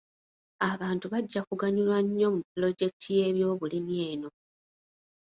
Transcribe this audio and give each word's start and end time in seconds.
Abantu 0.71 1.05
bajja 1.13 1.41
kuganyulwa 1.49 1.97
nnyo 2.05 2.27
mu 2.35 2.41
pulojekiti 2.49 3.09
y'ebyobulimi 3.17 3.95
eno. 4.09 4.29